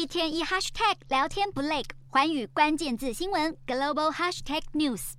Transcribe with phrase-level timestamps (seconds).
[0.00, 5.12] 一天一 hashtag 聊天不累，寰宇关键字新闻 global hashtag news。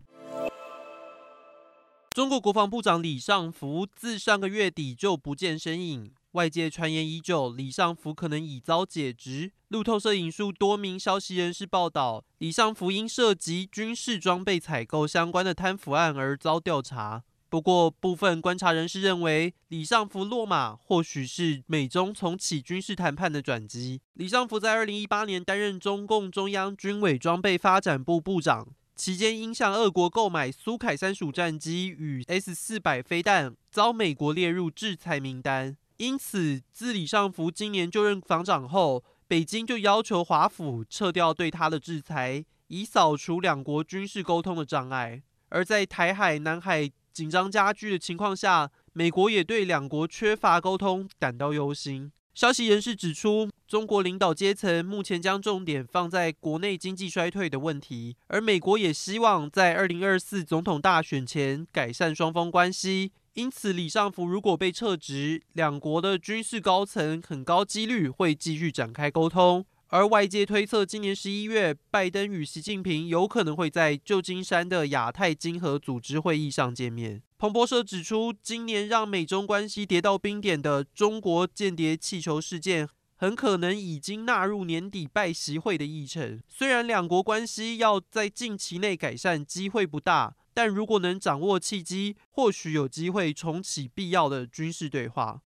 [2.15, 9.51] 中国国防部长李尚福自上个月底就不见身影，外界传言已久，李尚福可能已遭解职。
[9.67, 17.21] 路透社引述多名消息人士报道，李尚福因涉及军事装备采购相关的贪腐案而遭调查。
[17.51, 23.99] 不过，部分观察人士认为，李尚福落马或许是美中重启军事谈判的转机。
[24.13, 35.75] 李尚福在二零一八年担任中共中央军委装备发展部部长期间，因向俄国购买苏凯三十五战机与 S 四百飞弹，遭美国列入制裁名单。
[35.97, 45.21] 因此，自李尚福今年就任防长后，北京就要求华府撤掉对他的制裁，以扫除两国军事沟通的障碍。
[45.49, 52.11] 而在台海、南海，紧张加剧的情况下，美国也对两国缺乏沟通感到忧心。
[52.33, 63.11] 消息人士指出，中国领导阶层目前将重点放在国内经济衰退的问题，而美国也希望在二零二四总统大选前改善双方关系。
[63.33, 69.65] 因此，李尚福如果被撤职，两国的军事高层很高几率会继续展开沟通。
[69.91, 77.21] 而外界推测，今年十一月，拜登与习近平有可能会在旧金山的亚太经合组织会议上见面。
[77.37, 86.41] 彭博社指出，今年让美中关系跌到冰点的中国间谍气球事件，很可能已经纳入年底拜习会的议程。
[86.47, 95.39] 虽然两国关系要在近期内改善机会不大，但如果能掌握契机，或许有机会重启必要的军事对话。